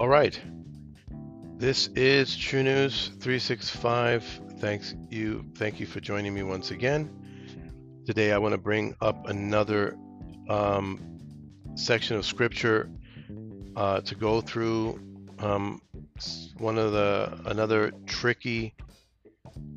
All 0.00 0.08
right. 0.08 0.40
This 1.58 1.88
is 1.88 2.34
True 2.34 2.62
News 2.62 3.08
365. 3.20 4.24
Thanks 4.56 4.94
you. 5.10 5.44
Thank 5.56 5.78
you 5.78 5.84
for 5.84 6.00
joining 6.00 6.32
me 6.32 6.42
once 6.42 6.70
again. 6.70 7.10
Today 8.06 8.32
I 8.32 8.38
want 8.38 8.52
to 8.52 8.58
bring 8.58 8.96
up 9.02 9.28
another 9.28 9.98
um, 10.48 11.18
section 11.74 12.16
of 12.16 12.24
scripture 12.24 12.90
uh, 13.76 14.00
to 14.00 14.14
go 14.14 14.40
through. 14.40 14.98
Um, 15.38 15.82
one 16.56 16.78
of 16.78 16.92
the 16.92 17.38
another 17.44 17.92
tricky 18.06 18.72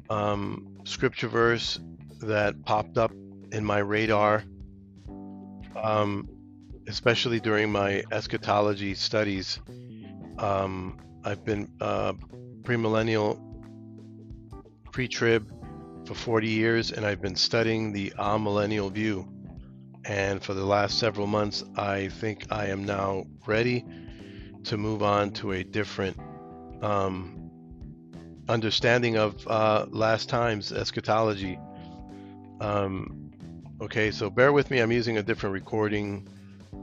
um, 0.10 0.78
scripture 0.86 1.28
verse 1.28 1.82
that 2.21 2.64
popped 2.64 2.97
up 2.97 3.11
in 3.51 3.65
my 3.65 3.79
radar, 3.79 4.46
um, 5.75 6.29
especially 6.87 7.42
during 7.42 7.69
my 7.69 8.05
eschatology 8.10 8.96
studies. 8.96 9.60
Um, 10.37 10.97
I've 11.23 11.43
been 11.46 11.69
uh, 11.79 12.14
premillennial, 12.61 13.39
pre-trib 14.92 15.51
for 16.06 16.14
40 16.14 16.47
years, 16.47 16.92
and 16.92 17.06
I've 17.06 17.21
been 17.21 17.36
studying 17.36 17.93
the 17.93 18.11
amillennial 18.18 18.92
view. 18.92 19.28
And 20.06 20.43
for 20.43 20.54
the 20.54 20.65
last 20.65 21.00
several 21.00 21.28
months, 21.28 21.64
I 21.78 22.09
think 22.09 22.51
I 22.51 22.68
am 22.68 22.83
now 22.83 23.25
ready 23.47 23.86
to 24.65 24.78
move 24.78 25.01
on 25.01 25.32
to 25.32 25.54
a 25.54 25.64
different 25.64 26.18
um, 26.81 27.50
understanding 28.50 29.18
of 29.18 29.47
uh, 29.47 29.86
last 29.89 30.28
times 30.28 30.71
eschatology. 30.71 31.57
Um, 32.59 33.31
okay, 33.81 34.11
so 34.11 34.30
bear 34.30 34.52
with 34.52 34.70
me. 34.70 34.80
I'm 34.80 34.92
using 34.92 35.17
a 35.17 35.23
different 35.23 35.53
recording 35.53 36.28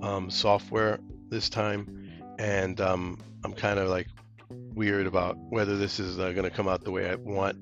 um, 0.02 0.30
software 0.30 0.98
this 1.28 1.48
time, 1.48 1.99
and 2.40 2.80
um, 2.80 3.18
I'm 3.44 3.52
kind 3.52 3.78
of 3.78 3.90
like 3.90 4.08
weird 4.48 5.06
about 5.06 5.36
whether 5.36 5.76
this 5.76 6.00
is 6.00 6.18
uh, 6.18 6.32
going 6.32 6.44
to 6.44 6.50
come 6.50 6.68
out 6.68 6.82
the 6.82 6.90
way 6.90 7.08
I 7.08 7.16
want 7.16 7.58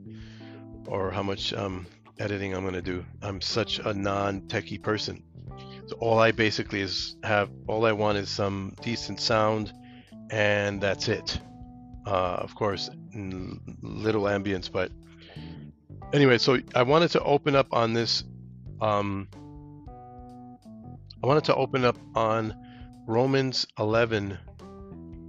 or 0.86 1.10
how 1.10 1.22
much 1.24 1.52
um, 1.52 1.84
editing 2.20 2.54
I'm 2.54 2.62
going 2.62 2.74
to 2.74 2.82
do. 2.82 3.04
I'm 3.20 3.40
such 3.40 3.80
a 3.80 3.92
non-techie 3.92 4.80
person. 4.80 5.24
So 5.88 5.96
all 5.96 6.20
I 6.20 6.30
basically 6.30 6.80
is 6.80 7.16
have 7.24 7.50
all 7.66 7.86
I 7.86 7.92
want 7.92 8.18
is 8.18 8.28
some 8.28 8.74
decent 8.80 9.20
sound, 9.20 9.72
and 10.30 10.80
that's 10.80 11.08
it. 11.08 11.40
Uh, 12.06 12.36
of 12.38 12.54
course, 12.54 12.88
little 13.82 14.22
ambience, 14.22 14.70
but 14.70 14.92
anyway. 16.12 16.38
So 16.38 16.58
I 16.74 16.82
wanted 16.82 17.10
to 17.12 17.22
open 17.22 17.56
up 17.56 17.66
on 17.72 17.94
this. 17.94 18.22
Um, 18.80 19.28
I 21.20 21.26
wanted 21.26 21.44
to 21.44 21.54
open 21.56 21.84
up 21.84 21.98
on 22.14 22.54
Romans 23.06 23.66
11, 23.78 24.38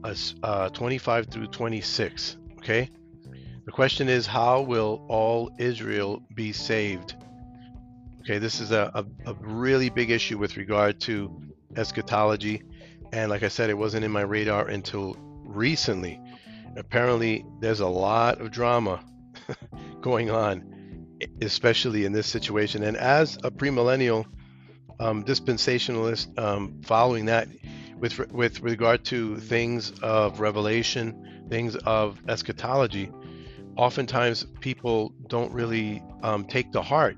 uh, 0.04 0.16
uh 0.44 0.70
25 0.70 1.28
through 1.28 1.48
26. 1.48 2.38
Okay. 2.58 2.90
The 3.66 3.72
question 3.72 4.10
is, 4.10 4.26
how 4.26 4.62
will 4.62 5.06
all 5.08 5.52
Israel 5.60 6.24
be 6.34 6.54
saved? 6.54 7.16
Okay, 8.22 8.40
this 8.40 8.60
is 8.60 8.72
a, 8.72 8.92
a, 8.96 9.06
a, 9.30 9.34
really 9.36 9.90
big 9.90 10.10
issue 10.10 10.38
with 10.38 10.58
regard 10.58 11.00
to 11.02 11.40
eschatology. 11.76 12.64
And 13.12 13.30
like 13.30 13.44
I 13.44 13.48
said, 13.48 13.70
it 13.70 13.78
wasn't 13.78 14.06
in 14.06 14.12
my 14.12 14.22
radar 14.22 14.68
until 14.68 15.16
recently. 15.44 16.20
Apparently, 16.78 17.46
there's 17.60 17.80
a 17.80 17.88
lot 17.88 18.42
of 18.42 18.52
drama 18.52 19.04
going 20.02 20.30
on, 20.32 21.06
especially 21.42 22.06
in 22.06 22.12
this 22.12 22.28
situation. 22.28 22.84
And 22.84 22.98
as 22.98 23.38
a 23.44 23.52
premillennial 23.52 24.26
um, 25.00 25.24
dispensationalist, 25.24 26.38
um, 26.38 26.82
following 26.84 27.26
that, 27.26 27.48
with 28.00 28.32
with 28.32 28.62
regard 28.62 29.04
to 29.06 29.38
things 29.38 29.92
of 30.02 30.40
revelation, 30.40 31.46
things 31.50 31.76
of 31.76 32.20
eschatology, 32.28 33.12
oftentimes 33.76 34.46
people 34.62 35.14
don't 35.28 35.52
really 35.54 36.04
um, 36.24 36.46
take 36.46 36.72
to 36.72 36.82
heart 36.82 37.18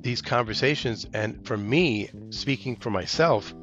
these 0.00 0.22
conversations. 0.22 1.06
And 1.12 1.46
for 1.46 1.56
me, 1.56 2.10
speaking 2.30 2.76
for 2.76 2.90
myself, 2.90 3.54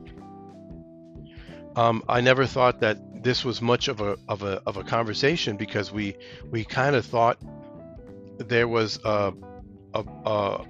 um, 1.76 2.04
I 2.08 2.22
never 2.22 2.46
thought 2.46 2.82
that 2.82 3.24
this 3.24 3.44
was 3.44 3.62
much 3.62 3.88
of 3.88 4.02
a 4.02 4.18
of 4.28 4.44
a 4.44 4.62
of 4.66 4.78
a 4.78 4.84
conversation 4.84 5.58
because 5.58 5.92
we 5.92 6.16
we 6.52 6.64
kind 6.64 6.96
of 6.96 7.06
thought 7.06 7.38
there 8.38 8.68
was 8.68 9.00
a, 9.04 9.34
a 9.94 10.04
a, 10.26 10.66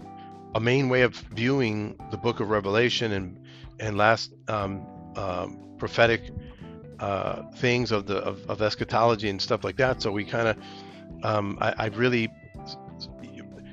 a 0.55 0.59
main 0.59 0.89
way 0.89 1.01
of 1.01 1.13
viewing 1.13 1.95
the 2.11 2.17
Book 2.17 2.39
of 2.39 2.49
Revelation 2.49 3.11
and 3.11 3.39
and 3.79 3.97
last 3.97 4.33
um, 4.47 4.85
uh, 5.17 5.47
prophetic 5.77 6.31
uh, 6.99 7.43
things 7.55 7.91
of 7.91 8.07
the 8.07 8.17
of, 8.17 8.49
of 8.49 8.61
eschatology 8.61 9.29
and 9.29 9.41
stuff 9.41 9.63
like 9.63 9.77
that. 9.77 10.01
So 10.01 10.11
we 10.11 10.23
kind 10.25 10.47
of 10.47 10.57
um, 11.23 11.57
I, 11.59 11.73
I, 11.77 11.85
really 11.87 12.31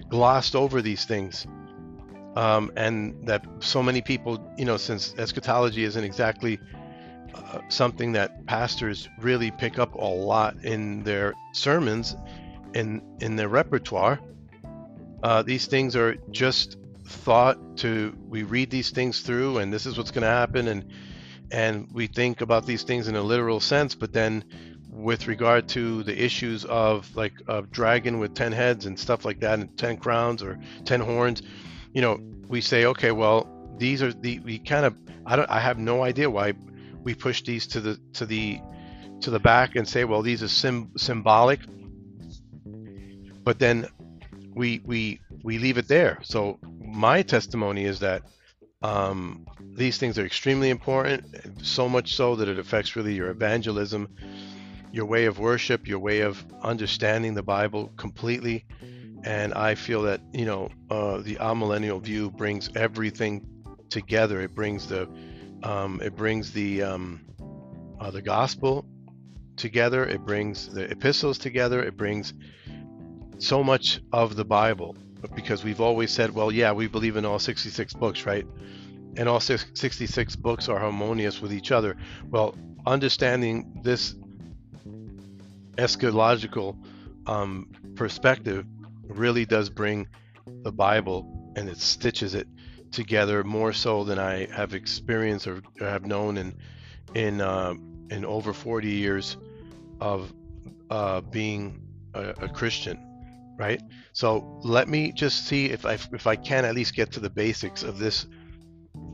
glossed 0.09 0.55
over 0.55 0.81
these 0.83 1.05
things. 1.05 1.47
Um, 2.37 2.73
and 2.77 3.27
that 3.29 3.47
so 3.61 3.83
many 3.83 4.03
people, 4.03 4.53
you 4.59 4.65
know, 4.65 4.77
since 4.77 5.15
eschatology 5.19 5.85
isn't 5.85 6.03
exactly 6.03 6.59
uh, 7.35 7.61
something 7.69 8.13
that 8.13 8.45
pastors 8.47 9.09
really 9.21 9.51
pick 9.53 9.79
up 9.79 9.95
a 9.95 10.05
lot 10.05 10.57
in 10.65 11.05
their 11.05 11.35
sermons, 11.53 12.17
in 12.75 13.01
in 13.21 13.37
their 13.37 13.49
repertoire, 13.49 14.19
uh, 15.23 15.43
these 15.43 15.67
things 15.67 15.95
are 15.95 16.17
just 16.31 16.77
thought 17.07 17.77
to. 17.79 18.17
We 18.29 18.43
read 18.43 18.71
these 18.71 18.91
things 18.91 19.21
through, 19.21 19.59
and 19.59 19.73
this 19.73 19.87
is 19.87 19.97
what's 19.97 20.11
going 20.11 20.23
to 20.23 20.29
happen, 20.29 20.69
and 20.69 20.85
and 21.55 21.89
we 21.93 22.07
think 22.07 22.41
about 22.41 22.67
these 22.67 22.83
things 22.83 23.09
in 23.09 23.17
a 23.17 23.23
literal 23.23 23.61
sense, 23.61 23.95
but 23.95 24.13
then 24.13 24.45
with 24.91 25.27
regard 25.29 25.69
to 25.69 26.03
the 26.03 26.25
issues 26.25 26.65
of 26.65 27.15
like 27.17 27.33
a 27.49 27.63
dragon 27.63 28.19
with 28.19 28.35
10 28.35 28.53
heads 28.53 28.87
and 28.87 28.99
stuff 28.99 29.25
like 29.25 29.41
that 29.41 29.59
and 29.59 29.77
10 29.79 29.97
crowns 29.97 30.43
or 30.43 30.57
10 30.85 31.01
horns 31.01 31.43
you 31.93 32.01
know 32.01 32.21
we 32.47 32.61
say 32.61 32.85
okay 32.85 33.11
well 33.11 33.49
these 33.77 34.05
are 34.05 34.13
the 34.13 34.39
we 34.41 34.57
kind 34.57 34.87
of 34.87 34.95
i 35.27 35.35
don't 35.35 35.51
i 35.51 35.59
have 35.59 35.79
no 35.79 36.05
idea 36.05 36.31
why 36.31 36.53
we 37.03 37.13
push 37.13 37.43
these 37.43 37.67
to 37.67 37.81
the 37.81 37.99
to 38.13 38.25
the 38.25 38.61
to 39.21 39.31
the 39.31 39.39
back 39.39 39.77
and 39.77 39.89
say 39.89 40.05
well 40.05 40.23
these 40.23 40.43
are 40.43 40.49
sim, 40.49 40.91
symbolic. 40.97 41.61
But 43.45 43.59
then 43.59 43.87
we 44.55 44.81
we 44.85 45.21
we 45.43 45.59
leave 45.59 45.79
it 45.79 45.89
there. 45.89 46.19
So 46.23 46.59
my 46.81 47.23
testimony 47.23 47.85
is 47.85 48.01
that 48.01 48.23
um, 48.85 49.47
these 49.73 49.99
things 49.99 50.19
are 50.19 50.27
extremely 50.27 50.71
important 50.71 51.25
so 51.63 51.89
much 51.89 52.15
so 52.15 52.37
that 52.37 52.49
it 52.49 52.59
affects 52.59 52.95
really 52.97 53.15
your 53.15 53.31
evangelism 53.31 54.09
your 54.95 55.07
way 55.07 55.25
of 55.25 55.41
worship, 55.41 55.89
your 55.89 55.99
way 55.99 56.21
of 56.21 56.47
understanding 56.63 57.35
the 57.35 57.43
Bible 57.43 57.93
completely. 57.97 58.65
And 59.25 59.53
I 59.53 59.75
feel 59.75 60.03
that 60.03 60.21
you 60.33 60.45
know 60.45 60.69
uh, 60.89 61.19
the 61.19 61.35
amillennial 61.37 62.01
view 62.01 62.31
brings 62.31 62.71
everything 62.77 63.45
together. 63.91 64.41
It 64.41 64.55
brings 64.55 64.87
the 64.87 65.09
um, 65.65 66.01
it 66.01 66.15
brings 66.15 66.53
the 66.53 66.83
um, 66.83 67.27
uh, 67.99 68.13
the 68.13 68.23
gospel 68.23 68.87
together. 69.57 70.07
It 70.07 70.21
brings 70.21 70.73
the 70.73 70.85
epistles 70.89 71.39
together. 71.39 71.83
It 71.83 71.97
brings 71.97 72.33
so 73.39 73.65
much 73.65 74.01
of 74.13 74.37
the 74.37 74.45
Bible 74.45 74.97
because 75.35 75.65
we've 75.65 75.81
always 75.81 76.11
said, 76.11 76.35
well, 76.35 76.51
yeah, 76.51 76.73
we 76.73 76.87
believe 76.87 77.17
in 77.17 77.25
all 77.25 77.39
66 77.39 77.95
books, 77.95 78.27
right? 78.27 78.47
And 79.17 79.29
all 79.29 79.41
66 79.41 80.37
books 80.37 80.69
are 80.69 80.79
harmonious 80.79 81.41
with 81.41 81.53
each 81.53 81.71
other. 81.71 81.97
Well, 82.29 82.55
understanding 82.87 83.81
this 83.83 84.15
eschatological 85.77 86.77
um, 87.27 87.69
perspective 87.95 88.67
really 89.09 89.45
does 89.45 89.71
bring 89.71 90.09
the 90.63 90.73
Bible 90.73 91.53
and 91.57 91.69
it 91.69 91.79
stitches 91.79 92.35
it 92.35 92.49
together 92.91 93.43
more 93.45 93.73
so 93.73 94.05
than 94.05 94.19
I 94.19 94.47
have 94.47 94.75
experienced 94.75 95.47
or 95.47 95.63
have 95.81 96.07
known 96.07 96.37
in 96.37 96.55
in 97.15 97.41
uh, 97.41 97.75
in 98.11 98.25
over 98.25 98.53
40 98.53 98.89
years 98.89 99.37
of 100.01 100.33
uh, 100.91 101.21
being 101.21 101.81
a, 102.15 102.31
a, 102.31 102.49
Christian, 102.49 102.99
right? 103.57 103.83
So 104.13 104.61
let 104.63 104.89
me 104.89 105.13
just 105.13 105.47
see 105.47 105.67
if 105.67 105.85
I 105.87 105.95
if 106.13 106.27
I 106.27 106.37
can 106.37 106.65
at 106.65 106.75
least 106.75 106.95
get 106.95 107.13
to 107.13 107.21
the 107.21 107.31
basics 107.31 107.83
of 107.83 107.99
this 107.99 108.27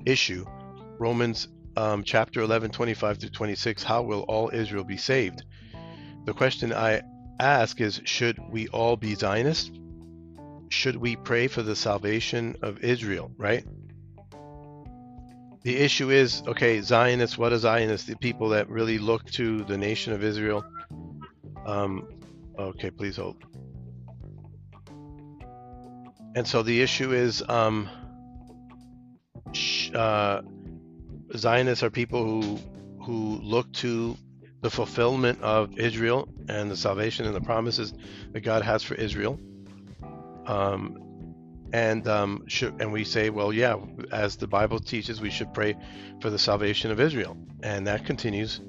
issue. 0.06 0.44
Romans 0.98 1.48
um, 1.76 2.02
chapter 2.04 2.40
11, 2.40 2.70
25 2.70 3.18
through 3.18 3.30
26. 3.30 3.82
How 3.82 4.02
will 4.02 4.22
all 4.22 4.50
Israel 4.52 4.84
be 4.84 4.96
saved? 4.96 5.44
The 6.26 6.34
question 6.34 6.72
I 6.72 7.02
ask 7.38 7.80
is 7.80 8.00
Should 8.04 8.38
we 8.50 8.68
all 8.68 8.96
be 8.96 9.14
Zionists? 9.14 9.70
Should 10.68 10.96
we 10.96 11.16
pray 11.16 11.48
for 11.48 11.62
the 11.62 11.74
salvation 11.74 12.56
of 12.62 12.84
Israel, 12.84 13.32
right? 13.36 13.64
The 15.62 15.76
issue 15.76 16.10
is 16.10 16.42
okay, 16.46 16.80
Zionists, 16.80 17.36
what 17.36 17.52
are 17.52 17.58
Zionists? 17.58 18.06
The 18.06 18.16
people 18.16 18.50
that 18.50 18.68
really 18.68 18.98
look 18.98 19.24
to 19.32 19.64
the 19.64 19.76
nation 19.76 20.12
of 20.12 20.24
Israel. 20.24 20.64
Um, 21.66 22.08
okay, 22.58 22.90
please 22.90 23.16
hold. 23.16 23.36
And 26.34 26.46
so 26.46 26.62
the 26.62 26.80
issue 26.80 27.12
is 27.12 27.42
um, 27.48 27.88
uh, 29.94 30.42
Zionists 31.36 31.82
are 31.82 31.90
people 31.90 32.24
who 32.24 32.58
who 33.02 33.40
look 33.42 33.72
to 33.72 34.16
the 34.60 34.70
fulfillment 34.70 35.40
of 35.42 35.78
Israel 35.78 36.28
and 36.48 36.70
the 36.70 36.76
salvation 36.76 37.24
and 37.26 37.34
the 37.34 37.40
promises 37.40 37.94
that 38.32 38.40
God 38.40 38.62
has 38.62 38.82
for 38.82 38.94
Israel. 38.94 39.40
Um, 40.46 40.98
and 41.72 42.06
um, 42.08 42.44
should, 42.46 42.80
and 42.80 42.92
we 42.92 43.04
say, 43.04 43.30
well, 43.30 43.52
yeah, 43.52 43.76
as 44.12 44.36
the 44.36 44.46
Bible 44.46 44.80
teaches, 44.80 45.20
we 45.20 45.30
should 45.30 45.54
pray 45.54 45.76
for 46.20 46.28
the 46.28 46.38
salvation 46.38 46.90
of 46.90 47.00
Israel, 47.00 47.36
and 47.62 47.86
that 47.86 48.04
continues 48.04 48.60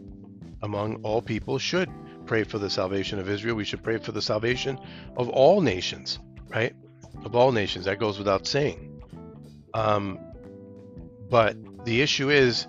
among 0.61 1.03
all 1.03 1.21
people. 1.21 1.57
Should 1.57 1.89
pray 2.25 2.43
for 2.43 2.59
the 2.59 2.69
salvation 2.69 3.19
of 3.19 3.27
Israel. 3.27 3.55
We 3.55 3.65
should 3.65 3.83
pray 3.83 3.97
for 3.97 4.11
the 4.11 4.21
salvation 4.21 4.79
of 5.17 5.29
all 5.29 5.61
nations, 5.61 6.19
right? 6.49 6.75
Of 7.25 7.35
all 7.35 7.51
nations. 7.51 7.85
That 7.85 7.99
goes 7.99 8.17
without 8.17 8.47
saying. 8.47 9.01
Um, 9.73 10.19
but 11.29 11.55
the 11.85 12.01
issue 12.01 12.29
is, 12.29 12.67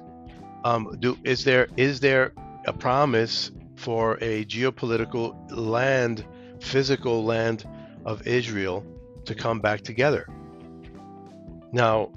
um, 0.64 0.96
do 1.00 1.16
is 1.25 1.44
there 1.44 1.69
is 1.76 2.00
there 2.00 2.32
a 2.66 2.72
promise 2.72 3.50
for 3.76 4.19
a 4.20 4.44
geopolitical 4.44 5.34
land, 5.50 6.25
physical 6.60 7.25
land 7.25 7.64
of 8.04 8.26
Israel 8.26 8.84
to 9.25 9.34
come 9.34 9.60
back 9.60 9.82
together? 9.82 10.26
Now, 11.72 12.12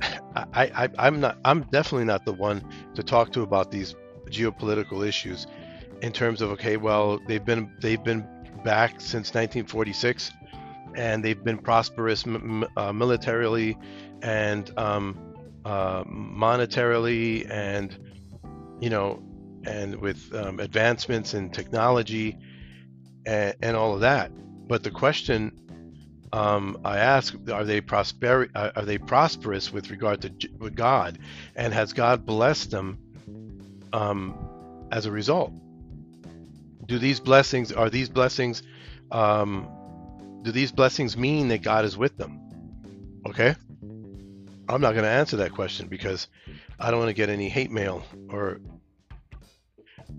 I, 0.00 0.70
I 0.84 0.88
I'm 0.98 1.20
not 1.20 1.38
I'm 1.44 1.62
definitely 1.64 2.06
not 2.06 2.24
the 2.24 2.32
one 2.32 2.64
to 2.94 3.02
talk 3.02 3.32
to 3.32 3.42
about 3.42 3.70
these 3.70 3.94
geopolitical 4.30 5.06
issues 5.06 5.46
in 6.02 6.12
terms 6.12 6.40
of 6.40 6.50
okay, 6.52 6.76
well 6.76 7.18
they've 7.26 7.44
been 7.44 7.70
they've 7.80 8.02
been 8.02 8.26
back 8.64 9.00
since 9.00 9.34
1946 9.34 10.30
and 10.94 11.24
they've 11.24 11.42
been 11.42 11.58
prosperous 11.58 12.24
uh, 12.76 12.92
militarily 12.92 13.76
and 14.22 14.70
um, 14.78 15.18
uh, 15.64 16.04
monetarily 16.04 17.48
and 17.50 17.96
you 18.80 18.90
know 18.90 19.22
and 19.64 19.96
with 19.96 20.34
um, 20.34 20.60
advancements 20.60 21.34
in 21.34 21.50
technology 21.50 22.38
and, 23.26 23.54
and, 23.60 23.76
all 23.76 23.94
of 23.94 24.00
that. 24.00 24.30
But 24.68 24.82
the 24.82 24.90
question 24.90 25.52
um, 26.32 26.78
I 26.84 26.98
ask 26.98 27.34
are 27.52 27.64
they 27.64 27.80
prosper 27.80 28.48
are 28.54 28.84
they 28.84 28.98
prosperous 28.98 29.72
with 29.72 29.90
regard 29.90 30.22
to 30.22 30.48
with 30.58 30.74
God? 30.74 31.18
And 31.56 31.72
has 31.72 31.92
God 31.92 32.26
blessed 32.26 32.70
them 32.70 32.98
um, 33.92 34.34
as 34.90 35.06
a 35.06 35.10
result? 35.10 35.52
Do 36.86 36.98
these 36.98 37.20
blessings 37.20 37.72
are 37.72 37.90
these 37.90 38.08
blessings 38.08 38.62
um, 39.10 39.68
do 40.48 40.52
these 40.52 40.72
blessings 40.72 41.16
mean 41.16 41.48
that 41.48 41.62
God 41.62 41.84
is 41.84 41.96
with 41.96 42.16
them 42.16 42.40
okay 43.26 43.54
I'm 44.68 44.82
not 44.82 44.92
going 44.92 45.04
to 45.04 45.10
answer 45.10 45.38
that 45.38 45.52
question 45.52 45.88
because 45.88 46.28
I 46.78 46.90
don't 46.90 47.00
want 47.00 47.08
to 47.08 47.14
get 47.14 47.30
any 47.30 47.48
hate 47.48 47.70
mail 47.70 48.02
or 48.30 48.60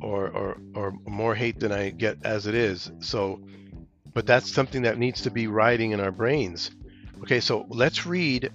or 0.02 0.30
or 0.30 0.58
or 0.74 0.94
more 1.06 1.36
hate 1.36 1.60
than 1.60 1.72
I 1.72 1.92
get 1.92 2.26
as 2.26 2.48
it 2.48 2.56
is. 2.56 2.92
So, 3.00 3.42
but 4.14 4.26
that's 4.26 4.52
something 4.52 4.84
that 4.84 4.98
needs 4.98 5.22
to 5.22 5.32
be 5.32 5.48
riding 5.48 5.92
in 5.92 6.00
our 6.00 6.12
brains. 6.12 6.72
Okay, 7.22 7.40
so 7.40 7.66
let's 7.70 8.06
read 8.06 8.52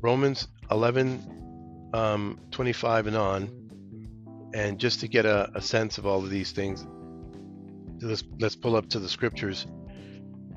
Romans 0.00 0.48
11, 0.70 1.90
um, 1.92 2.38
25 2.50 3.08
and 3.08 3.16
on, 3.16 4.50
and 4.54 4.78
just 4.78 5.00
to 5.00 5.08
get 5.08 5.26
a, 5.26 5.50
a 5.54 5.60
sense 5.60 5.98
of 5.98 6.06
all 6.06 6.22
of 6.22 6.30
these 6.30 6.52
things, 6.52 6.86
let's 8.00 8.24
let's 8.38 8.56
pull 8.56 8.76
up 8.76 8.88
to 8.90 8.98
the 8.98 9.08
scriptures 9.08 9.66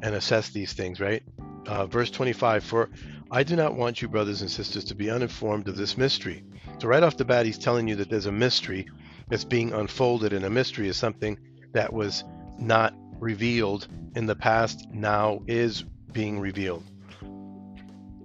and 0.02 0.16
assess 0.16 0.50
these 0.50 0.74
things. 0.74 1.00
Right, 1.00 1.24
uh, 1.68 1.86
verse 1.86 2.12
25 2.12 2.64
for 2.64 2.90
I 3.30 3.44
do 3.44 3.58
not 3.58 3.76
want 3.76 4.02
you, 4.02 4.08
brothers 4.08 4.42
and 4.42 4.50
sisters, 4.50 4.86
to 4.86 4.96
be 4.96 5.10
uninformed 5.10 5.68
of 5.68 5.76
this 5.76 5.98
mystery. 5.98 6.44
So, 6.80 6.88
right 6.88 7.04
off 7.04 7.18
the 7.18 7.26
bat, 7.26 7.46
he's 7.46 7.58
telling 7.58 7.88
you 7.88 7.96
that 7.98 8.10
there's 8.10 8.26
a 8.26 8.32
mystery 8.32 8.88
that's 9.30 9.44
being 9.44 9.74
unfolded, 9.74 10.32
and 10.32 10.46
a 10.46 10.50
mystery 10.50 10.88
is 10.88 10.96
something 10.96 11.38
that 11.74 11.92
was 11.92 12.24
not 12.58 12.94
revealed 13.20 13.88
in 14.16 14.28
the 14.28 14.36
past, 14.36 14.88
now 14.92 15.42
is 15.48 15.84
being 16.12 16.40
revealed. 16.40 16.84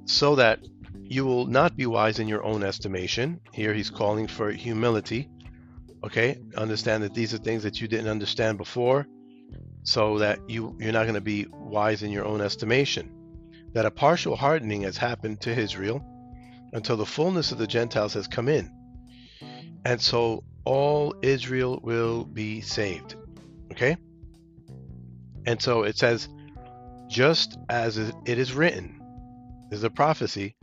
So 0.04 0.36
that 0.36 0.60
you 1.02 1.24
will 1.24 1.46
not 1.46 1.76
be 1.76 1.86
wise 1.86 2.20
in 2.20 2.28
your 2.28 2.44
own 2.44 2.62
estimation. 2.62 3.40
Here 3.52 3.74
he's 3.74 3.90
calling 3.90 4.28
for 4.28 4.52
humility. 4.52 5.28
Okay, 6.04 6.38
understand 6.56 7.02
that 7.02 7.14
these 7.14 7.34
are 7.34 7.38
things 7.38 7.64
that 7.64 7.80
you 7.80 7.88
didn't 7.88 8.08
understand 8.08 8.58
before, 8.58 9.06
so 9.82 10.18
that 10.18 10.38
you, 10.48 10.76
you're 10.78 10.92
not 10.92 11.02
going 11.02 11.14
to 11.14 11.20
be 11.20 11.46
wise 11.50 12.02
in 12.02 12.10
your 12.10 12.24
own 12.24 12.40
estimation 12.40 13.10
that 13.72 13.86
a 13.86 13.90
partial 13.90 14.36
hardening 14.36 14.82
has 14.82 14.96
happened 14.96 15.40
to 15.40 15.50
Israel 15.50 16.04
until 16.72 16.96
the 16.96 17.06
fullness 17.06 17.52
of 17.52 17.58
the 17.58 17.66
Gentiles 17.66 18.14
has 18.14 18.28
come 18.28 18.48
in. 18.48 18.70
And 19.84 20.00
so 20.00 20.44
all 20.64 21.14
Israel 21.22 21.80
will 21.82 22.24
be 22.24 22.60
saved. 22.60 23.16
Okay? 23.72 23.96
And 25.46 25.60
so 25.60 25.82
it 25.82 25.96
says, 25.96 26.28
just 27.08 27.58
as 27.68 27.96
it 27.98 28.14
is 28.26 28.54
written, 28.54 29.00
there's 29.70 29.84
a 29.84 29.90
prophecy 29.90 30.54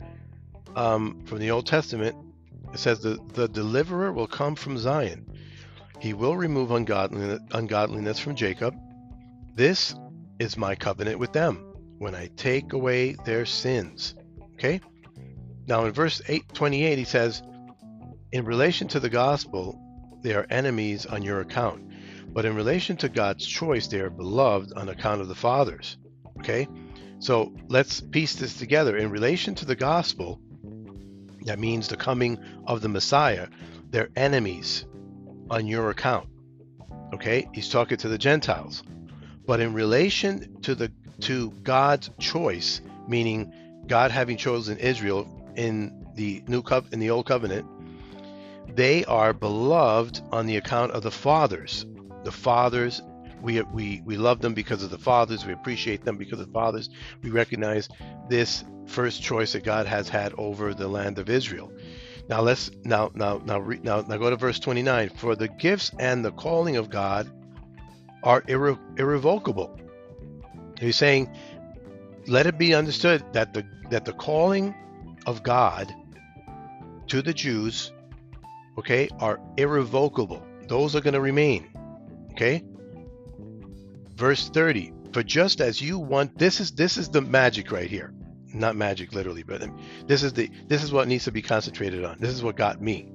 um, 0.74 1.24
from 1.26 1.38
the 1.38 1.50
Old 1.50 1.66
Testament. 1.66 2.16
It 2.72 2.78
says, 2.78 3.00
the, 3.00 3.18
the 3.34 3.48
deliverer 3.48 4.12
will 4.12 4.28
come 4.28 4.54
from 4.54 4.78
Zion. 4.78 5.26
He 5.98 6.14
will 6.14 6.36
remove 6.36 6.70
ungodliness, 6.70 7.40
ungodliness 7.52 8.18
from 8.18 8.36
Jacob. 8.36 8.74
This 9.60 9.94
is 10.38 10.56
my 10.56 10.74
covenant 10.74 11.18
with 11.18 11.34
them 11.34 11.56
when 11.98 12.14
I 12.14 12.30
take 12.34 12.72
away 12.72 13.12
their 13.26 13.44
sins. 13.44 14.14
Okay? 14.54 14.80
Now 15.66 15.84
in 15.84 15.92
verse 15.92 16.22
8, 16.26 16.54
28, 16.54 16.96
he 16.96 17.04
says, 17.04 17.42
In 18.32 18.46
relation 18.46 18.88
to 18.88 19.00
the 19.00 19.10
gospel, 19.10 19.78
they 20.22 20.32
are 20.32 20.46
enemies 20.48 21.04
on 21.04 21.20
your 21.20 21.40
account. 21.40 21.92
But 22.32 22.46
in 22.46 22.54
relation 22.54 22.96
to 22.96 23.10
God's 23.10 23.44
choice, 23.44 23.86
they 23.86 24.00
are 24.00 24.08
beloved 24.08 24.72
on 24.76 24.88
account 24.88 25.20
of 25.20 25.28
the 25.28 25.34
fathers. 25.34 25.98
Okay? 26.38 26.66
So 27.18 27.52
let's 27.68 28.00
piece 28.00 28.36
this 28.36 28.56
together. 28.56 28.96
In 28.96 29.10
relation 29.10 29.54
to 29.56 29.66
the 29.66 29.76
gospel, 29.76 30.40
that 31.42 31.58
means 31.58 31.86
the 31.86 31.98
coming 31.98 32.38
of 32.66 32.80
the 32.80 32.88
Messiah, 32.88 33.48
they're 33.90 34.08
enemies 34.16 34.86
on 35.50 35.66
your 35.66 35.90
account. 35.90 36.30
Okay? 37.12 37.46
He's 37.52 37.68
talking 37.68 37.98
to 37.98 38.08
the 38.08 38.16
Gentiles. 38.16 38.82
But 39.50 39.58
in 39.58 39.74
relation 39.74 40.62
to 40.62 40.76
the 40.76 40.92
to 41.22 41.50
God's 41.64 42.08
choice, 42.20 42.80
meaning 43.08 43.52
God 43.88 44.12
having 44.12 44.36
chosen 44.36 44.78
Israel 44.78 45.26
in 45.56 46.06
the 46.14 46.44
new 46.46 46.62
in 46.92 47.00
the 47.00 47.10
old 47.10 47.26
covenant, 47.26 47.66
they 48.76 49.04
are 49.06 49.32
beloved 49.32 50.20
on 50.30 50.46
the 50.46 50.56
account 50.56 50.92
of 50.92 51.02
the 51.02 51.10
fathers. 51.10 51.84
The 52.22 52.30
fathers, 52.30 53.02
we 53.42 53.60
we 53.62 54.02
we 54.04 54.16
love 54.16 54.40
them 54.40 54.54
because 54.54 54.84
of 54.84 54.90
the 54.90 54.98
fathers. 54.98 55.44
We 55.44 55.52
appreciate 55.52 56.04
them 56.04 56.16
because 56.16 56.38
of 56.38 56.46
the 56.46 56.52
fathers. 56.52 56.88
We 57.20 57.30
recognize 57.30 57.88
this 58.28 58.62
first 58.86 59.20
choice 59.20 59.54
that 59.54 59.64
God 59.64 59.88
has 59.88 60.08
had 60.08 60.32
over 60.38 60.74
the 60.74 60.86
land 60.86 61.18
of 61.18 61.28
Israel. 61.28 61.72
Now 62.28 62.40
let's 62.42 62.70
now 62.84 63.10
now 63.16 63.42
now 63.44 63.58
now 63.58 64.02
now 64.02 64.16
go 64.16 64.30
to 64.30 64.36
verse 64.36 64.60
29. 64.60 65.08
For 65.08 65.34
the 65.34 65.48
gifts 65.48 65.90
and 65.98 66.24
the 66.24 66.30
calling 66.30 66.76
of 66.76 66.88
God 66.88 67.28
are 68.22 68.42
irre, 68.42 68.78
irrevocable. 68.98 69.78
He's 70.78 70.96
saying, 70.96 71.34
let 72.26 72.46
it 72.46 72.58
be 72.58 72.74
understood 72.74 73.24
that 73.32 73.54
the 73.54 73.64
that 73.90 74.04
the 74.04 74.12
calling 74.12 74.74
of 75.26 75.42
God 75.42 75.92
to 77.08 77.22
the 77.22 77.34
Jews, 77.34 77.92
okay, 78.78 79.08
are 79.18 79.40
irrevocable. 79.56 80.46
Those 80.68 80.94
are 80.94 81.00
going 81.00 81.14
to 81.14 81.20
remain. 81.20 81.68
Okay? 82.32 82.64
Verse 84.14 84.48
30. 84.48 84.92
For 85.12 85.24
just 85.24 85.60
as 85.60 85.80
you 85.80 85.98
want 85.98 86.38
this 86.38 86.60
is 86.60 86.70
this 86.70 86.96
is 86.96 87.08
the 87.08 87.20
magic 87.20 87.72
right 87.72 87.90
here. 87.90 88.14
Not 88.52 88.76
magic 88.76 89.12
literally, 89.12 89.42
but 89.42 89.62
this 90.06 90.22
is 90.22 90.32
the 90.32 90.50
this 90.68 90.82
is 90.82 90.92
what 90.92 91.08
needs 91.08 91.24
to 91.24 91.32
be 91.32 91.42
concentrated 91.42 92.04
on. 92.04 92.18
This 92.20 92.30
is 92.30 92.42
what 92.42 92.56
got 92.56 92.80
me. 92.80 93.10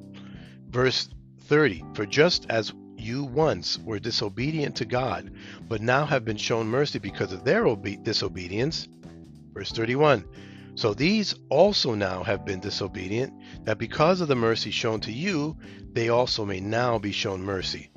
Verse 0.69 1.09
30. 1.43 1.83
For 1.93 2.05
just 2.05 2.47
as 2.50 2.74
you 3.05 3.24
once 3.24 3.77
were 3.77 4.00
disobedient 4.00 4.75
to 4.77 4.85
God, 4.85 5.31
but 5.69 5.81
now 5.81 6.05
have 6.05 6.25
been 6.25 6.38
shown 6.38 6.67
mercy 6.67 7.00
because 7.00 7.31
of 7.31 7.43
their 7.43 7.67
obe- 7.67 8.03
disobedience. 8.03 8.88
Verse 9.53 9.71
31 9.71 10.25
So 10.75 10.93
these 10.93 11.35
also 11.50 11.93
now 11.93 12.24
have 12.24 12.45
been 12.45 12.59
disobedient, 12.59 13.33
that 13.63 13.77
because 13.77 14.21
of 14.21 14.27
the 14.27 14.35
mercy 14.35 14.71
shown 14.71 15.00
to 15.01 15.12
you, 15.12 15.55
they 15.93 16.09
also 16.09 16.43
may 16.43 16.59
now 16.59 16.97
be 16.97 17.12
shown 17.12 17.41
mercy. 17.41 17.91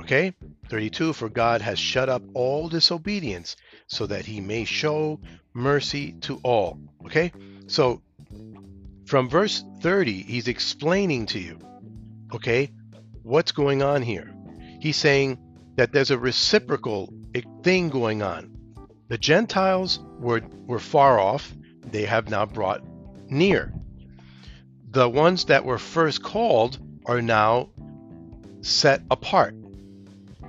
Okay? 0.00 0.34
32 0.68 1.14
For 1.14 1.28
God 1.28 1.62
has 1.62 1.78
shut 1.78 2.08
up 2.08 2.22
all 2.34 2.68
disobedience, 2.68 3.56
so 3.88 4.06
that 4.06 4.26
he 4.26 4.40
may 4.40 4.64
show 4.64 5.18
mercy 5.54 6.12
to 6.20 6.38
all. 6.44 6.78
Okay? 7.06 7.32
So 7.66 8.02
from 9.06 9.28
verse 9.28 9.64
30, 9.80 10.22
he's 10.22 10.46
explaining 10.46 11.26
to 11.26 11.40
you, 11.40 11.58
okay, 12.32 12.70
what's 13.22 13.52
going 13.52 13.82
on 13.82 14.02
here? 14.02 14.32
He's 14.80 14.96
saying 14.96 15.38
that 15.76 15.92
there's 15.92 16.10
a 16.10 16.18
reciprocal 16.18 17.12
thing 17.62 17.88
going 17.88 18.22
on. 18.22 18.56
The 19.08 19.18
Gentiles 19.18 20.00
were, 20.18 20.42
were 20.66 20.78
far 20.78 21.18
off, 21.18 21.52
they 21.84 22.04
have 22.04 22.28
now 22.28 22.46
brought 22.46 22.82
near. 23.28 23.72
The 24.90 25.08
ones 25.08 25.46
that 25.46 25.64
were 25.64 25.78
first 25.78 26.22
called 26.22 26.78
are 27.06 27.22
now 27.22 27.70
set 28.60 29.02
apart. 29.10 29.54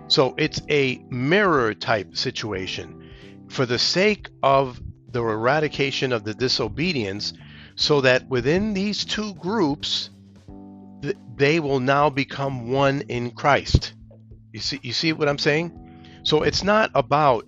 So 0.07 0.35
it's 0.37 0.61
a 0.69 0.97
mirror 1.09 1.73
type 1.73 2.15
situation 2.17 3.09
for 3.49 3.65
the 3.65 3.79
sake 3.79 4.29
of 4.43 4.81
the 5.09 5.21
eradication 5.21 6.13
of 6.13 6.23
the 6.23 6.33
disobedience, 6.33 7.33
so 7.75 8.01
that 8.01 8.27
within 8.29 8.73
these 8.73 9.03
two 9.05 9.33
groups, 9.35 10.09
they 11.35 11.59
will 11.59 11.79
now 11.79 12.09
become 12.09 12.71
one 12.71 13.01
in 13.09 13.31
Christ. 13.31 13.93
You 14.51 14.59
see, 14.59 14.79
you 14.83 14.93
see 14.93 15.13
what 15.13 15.29
I'm 15.29 15.37
saying? 15.37 16.21
So 16.23 16.43
it's 16.43 16.63
not 16.63 16.91
about 16.93 17.45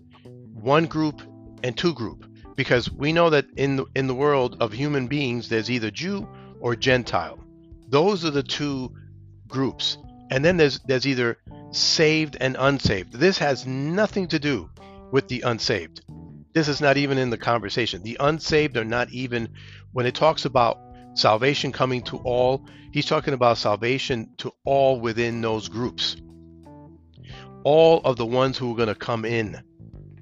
one 0.53 0.85
group 0.85 1.21
and 1.63 1.77
two 1.77 1.93
group, 1.93 2.25
because 2.55 2.91
we 2.91 3.13
know 3.13 3.29
that 3.29 3.45
in 3.55 3.75
the, 3.75 3.85
in 3.95 4.07
the 4.07 4.15
world 4.15 4.57
of 4.59 4.73
human 4.73 5.07
beings, 5.07 5.49
there's 5.49 5.69
either 5.69 5.91
Jew 5.91 6.27
or 6.59 6.75
Gentile. 6.75 7.39
Those 7.89 8.25
are 8.25 8.31
the 8.31 8.43
two 8.43 8.93
groups, 9.47 9.97
and 10.31 10.43
then 10.43 10.57
there's 10.57 10.79
there's 10.79 11.05
either 11.05 11.37
saved 11.71 12.37
and 12.39 12.55
unsaved. 12.59 13.13
This 13.13 13.37
has 13.37 13.67
nothing 13.67 14.27
to 14.29 14.39
do 14.39 14.69
with 15.11 15.27
the 15.27 15.41
unsaved. 15.41 16.01
This 16.53 16.67
is 16.67 16.81
not 16.81 16.97
even 16.97 17.17
in 17.17 17.29
the 17.29 17.37
conversation. 17.37 18.03
The 18.03 18.17
unsaved 18.19 18.77
are 18.77 18.85
not 18.85 19.09
even 19.11 19.49
when 19.91 20.05
it 20.05 20.15
talks 20.15 20.45
about 20.45 20.79
salvation 21.13 21.71
coming 21.71 22.01
to 22.03 22.17
all, 22.17 22.65
he's 22.91 23.05
talking 23.05 23.33
about 23.33 23.57
salvation 23.57 24.31
to 24.37 24.51
all 24.65 24.99
within 24.99 25.41
those 25.41 25.69
groups. 25.69 26.15
All 27.63 28.01
of 28.03 28.17
the 28.17 28.25
ones 28.25 28.57
who 28.57 28.73
are 28.73 28.75
going 28.75 28.89
to 28.89 28.95
come 28.95 29.25
in. 29.25 29.61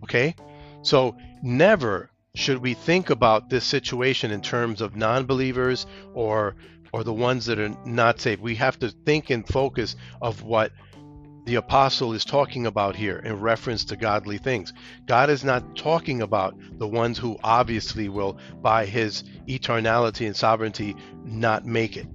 Okay? 0.04 0.36
So 0.84 1.18
never 1.42 2.10
should 2.36 2.60
we 2.60 2.74
think 2.74 3.10
about 3.10 3.50
this 3.50 3.66
situation 3.66 4.32
in 4.32 4.42
terms 4.42 4.82
of 4.82 4.96
non-believers 4.96 5.86
or 6.14 6.56
or 6.94 7.04
the 7.04 7.14
ones 7.14 7.46
that 7.46 7.58
are 7.58 7.76
not 7.86 8.20
saved. 8.20 8.42
We 8.42 8.56
have 8.56 8.78
to 8.80 8.90
think 8.90 9.30
and 9.30 9.48
focus 9.48 9.96
of 10.22 10.44
what 10.44 10.72
the 11.46 11.56
apostle 11.56 12.14
is 12.14 12.24
talking 12.24 12.68
about 12.68 12.96
here 12.96 13.18
in 13.18 13.40
reference 13.40 13.86
to 13.86 13.96
godly 13.96 14.38
things. 14.38 14.74
God 15.08 15.30
is 15.30 15.44
not 15.44 15.76
talking 15.76 16.22
about 16.22 16.56
the 16.78 16.88
ones 16.88 17.18
who 17.18 17.38
obviously 17.44 18.10
will, 18.10 18.38
by 18.62 18.86
his 18.86 19.24
eternality 19.48 20.28
and 20.28 20.36
sovereignty, 20.36 20.96
not 21.26 21.66
make 21.66 21.98
it. 21.98 22.08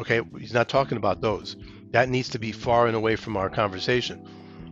Okay, 0.00 0.22
he's 0.38 0.52
not 0.52 0.68
talking 0.68 0.98
about 0.98 1.20
those. 1.20 1.56
That 1.92 2.08
needs 2.08 2.30
to 2.30 2.40
be 2.40 2.50
far 2.50 2.88
and 2.88 2.96
away 2.96 3.14
from 3.14 3.36
our 3.36 3.48
conversation. 3.48 4.26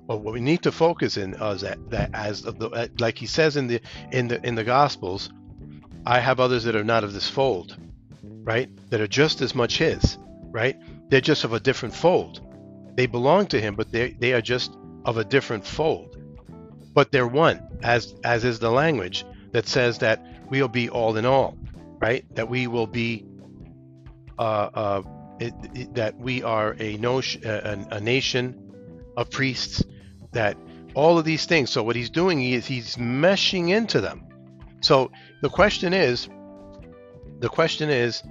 But 0.08 0.18
what 0.18 0.34
we 0.34 0.40
need 0.40 0.62
to 0.62 0.72
focus 0.72 1.16
in 1.16 1.34
is 1.34 1.60
that, 1.60 1.78
that 1.90 2.10
as 2.12 2.42
the, 2.42 2.68
uh, 2.70 2.88
like 2.98 3.18
he 3.18 3.26
says 3.26 3.56
in 3.56 3.68
the 3.68 3.80
in 4.10 4.26
the 4.26 4.44
in 4.44 4.56
the 4.56 4.64
Gospels, 4.64 5.30
I 6.04 6.18
have 6.18 6.40
others 6.40 6.64
that 6.64 6.74
are 6.74 6.82
not 6.82 7.04
of 7.04 7.12
this 7.12 7.28
fold, 7.28 7.76
right? 8.42 8.68
That 8.90 9.00
are 9.00 9.06
just 9.06 9.40
as 9.40 9.54
much 9.54 9.78
his, 9.78 10.18
right? 10.50 10.76
They're 11.08 11.20
just 11.20 11.44
of 11.44 11.52
a 11.52 11.60
different 11.60 11.94
fold 11.94 12.40
they 12.94 13.06
belong 13.06 13.46
to 13.46 13.60
him, 13.60 13.74
but 13.74 13.90
they 13.90 14.12
they 14.12 14.32
are 14.32 14.42
just 14.42 14.76
of 15.04 15.16
a 15.16 15.24
different 15.24 15.66
fold. 15.66 16.16
But 16.94 17.10
they're 17.10 17.26
one, 17.26 17.60
as 17.82 18.14
as 18.24 18.44
is 18.44 18.58
the 18.58 18.70
language 18.70 19.24
that 19.52 19.66
says 19.66 19.98
that 19.98 20.24
we'll 20.50 20.68
be 20.68 20.88
all 20.88 21.16
in 21.16 21.24
all, 21.24 21.56
right? 22.00 22.24
That 22.34 22.48
we 22.48 22.66
will 22.66 22.86
be 22.86 23.24
uh, 24.38 24.42
uh, 24.74 25.02
it, 25.40 25.54
it, 25.74 25.94
that 25.94 26.18
we 26.18 26.42
are 26.42 26.76
a, 26.78 26.96
notion, 26.96 27.42
a, 27.44 27.86
a 27.90 28.00
nation 28.00 28.72
of 29.16 29.30
priests, 29.30 29.82
that 30.32 30.56
all 30.94 31.18
of 31.18 31.24
these 31.24 31.46
things. 31.46 31.70
So 31.70 31.82
what 31.82 31.96
he's 31.96 32.10
doing 32.10 32.42
is 32.42 32.66
he's 32.66 32.96
meshing 32.96 33.70
into 33.70 34.00
them. 34.00 34.26
So 34.80 35.10
the 35.40 35.48
question 35.48 35.92
is, 35.92 36.28
the 37.40 37.48
question 37.48 37.88
is, 37.90 38.22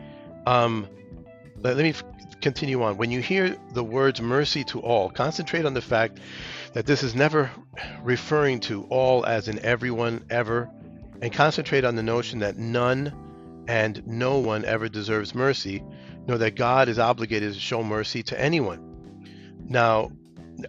um, 0.45 0.87
let, 1.57 1.77
let 1.77 1.83
me 1.83 1.93
continue 2.41 2.81
on. 2.83 2.98
When 2.98 3.12
you 3.12 3.21
hear 3.21 3.55
the 3.74 3.83
words 3.83 4.21
mercy 4.21 4.63
to 4.65 4.79
all, 4.79 5.10
concentrate 5.10 5.65
on 5.65 5.74
the 5.74 5.81
fact 5.81 6.19
that 6.74 6.86
this 6.86 7.03
is 7.03 7.15
never 7.15 7.51
referring 8.03 8.60
to 8.62 8.83
all 8.89 9.25
as 9.25 9.48
in 9.48 9.60
everyone 9.60 10.25
ever, 10.29 10.69
and 11.21 11.31
concentrate 11.31 11.86
on 11.86 11.95
the 11.95 12.03
notion 12.03 12.39
that 12.39 12.57
none 12.57 13.13
and 13.67 14.05
no 14.07 14.39
one 14.39 14.65
ever 14.65 14.89
deserves 14.89 15.36
mercy, 15.36 15.83
nor 16.27 16.38
that 16.39 16.55
God 16.55 16.89
is 16.89 17.00
obligated 17.00 17.53
to 17.53 17.60
show 17.60 17.83
mercy 17.83 18.24
to 18.24 18.39
anyone. 18.39 18.88
Now, 19.67 20.12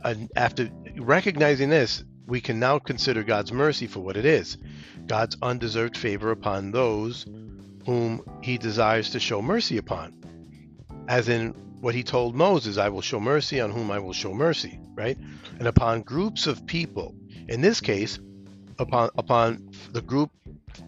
uh, 0.03 0.15
after 0.37 0.71
recognizing 0.97 1.71
this, 1.71 2.05
we 2.27 2.41
can 2.41 2.61
now 2.61 2.79
consider 2.79 3.23
God's 3.23 3.53
mercy 3.53 3.87
for 3.87 4.01
what 4.01 4.17
it 4.17 4.25
is 4.25 4.57
God's 5.07 5.37
undeserved 5.43 5.97
favor 5.97 6.31
upon 6.31 6.71
those 6.71 7.27
whom 7.85 8.23
he 8.43 8.59
desires 8.59 9.11
to 9.11 9.21
show 9.21 9.43
mercy 9.43 9.77
upon 9.77 10.15
as 11.09 11.29
in 11.29 11.51
what 11.81 11.95
he 11.95 12.03
told 12.03 12.35
Moses, 12.35 12.79
I 12.79 12.89
will 12.89 13.01
show 13.01 13.19
mercy 13.19 13.61
on 13.61 13.71
whom 13.71 13.91
I 13.91 13.99
will 13.99 14.13
show 14.13 14.33
mercy, 14.33 14.79
right? 14.95 15.19
And 15.59 15.67
upon 15.67 16.03
groups 16.03 16.47
of 16.47 16.67
people, 16.67 17.15
in 17.49 17.61
this 17.61 17.81
case, 17.81 18.19
upon 18.79 19.11
upon 19.17 19.71
the 19.93 20.03
group 20.03 20.31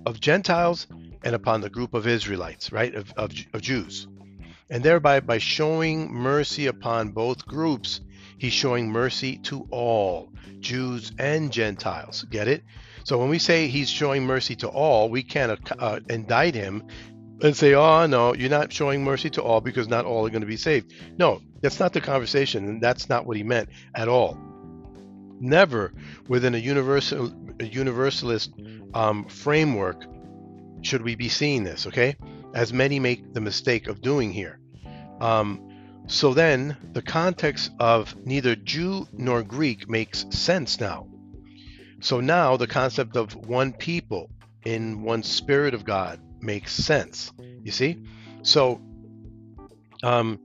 of 0.07 0.21
Gentiles 0.21 0.87
and 1.25 1.35
upon 1.35 1.61
the 1.61 1.71
group 1.71 1.95
of 1.95 2.07
Israelites, 2.07 2.71
right, 2.71 2.95
of, 2.95 3.13
of, 3.17 3.33
of 3.53 3.61
Jews. 3.61 4.07
And 4.71 4.83
thereby, 4.83 5.21
by 5.21 5.39
showing 5.39 6.13
mercy 6.13 6.67
upon 6.67 7.11
both 7.11 7.47
groups, 7.47 8.01
he's 8.39 8.53
showing 8.53 8.91
mercy 8.91 9.39
to 9.39 9.67
all, 9.71 10.33
Jews 10.61 11.13
and 11.19 11.53
Gentiles. 11.53 12.25
Get 12.31 12.49
it? 12.49 12.65
So 13.05 13.19
when 13.19 13.29
we 13.29 13.39
say 13.39 13.69
he's 13.69 13.91
showing 13.91 14.25
mercy 14.25 14.57
to 14.57 14.69
all, 14.69 15.11
we 15.11 15.23
can't 15.23 15.61
uh, 15.79 16.01
indict 16.09 16.55
him 16.55 16.85
and 17.43 17.57
say, 17.57 17.75
oh, 17.75 18.07
no, 18.07 18.35
you're 18.35 18.51
not 18.51 18.73
showing 18.73 19.05
mercy 19.05 19.31
to 19.31 19.43
all 19.43 19.61
because 19.61 19.89
not 19.89 20.05
all 20.05 20.27
are 20.27 20.31
going 20.31 20.43
to 20.43 20.47
be 20.47 20.57
saved. 20.57 20.93
No, 21.19 21.41
that's 21.61 21.81
not 21.81 21.93
the 21.93 22.01
conversation, 22.01 22.69
and 22.69 22.83
that's 22.83 23.09
not 23.09 23.27
what 23.27 23.37
he 23.37 23.43
meant 23.43 23.69
at 23.95 24.09
all. 24.09 24.39
Never 25.41 25.93
within 26.29 26.55
a 26.55 26.59
universal 26.59 27.33
a 27.61 27.65
universalist 27.65 28.53
um, 28.95 29.27
framework 29.27 30.05
should 30.83 31.03
we 31.03 31.15
be 31.15 31.29
seeing 31.29 31.65
this, 31.65 31.87
okay? 31.87 32.17
As 32.55 32.73
many 32.73 32.99
make 33.01 33.33
the 33.33 33.41
mistake 33.41 33.89
of 33.89 34.01
doing 34.01 34.33
here. 34.33 34.59
Um, 35.21 35.71
so 36.07 36.35
then, 36.35 36.77
the 36.93 37.03
context 37.03 37.71
of 37.79 38.15
neither 38.27 38.55
Jew 38.55 39.09
nor 39.13 39.43
Greek 39.43 39.89
makes 39.89 40.27
sense 40.31 40.79
now. 40.81 41.09
So 42.01 42.21
now 42.21 42.59
the 42.59 42.67
concept 42.67 43.17
of 43.17 43.35
one 43.35 43.73
people 43.73 44.31
in 44.65 45.03
one 45.03 45.23
spirit 45.23 45.73
of 45.73 45.85
God 45.85 46.21
makes 46.45 46.73
sense. 46.73 47.33
You 47.63 47.73
see? 47.73 47.99
So 48.43 48.81
um 50.03 50.39